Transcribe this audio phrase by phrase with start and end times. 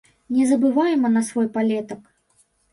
[0.37, 2.05] Не забывайма на свой палетак.